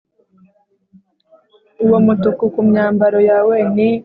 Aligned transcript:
uwo 1.83 1.97
mutuku 2.05 2.43
ku 2.53 2.61
myambaro 2.69 3.19
yawe 3.29 3.55
ni 3.75 3.89
uw’iki, 3.91 3.99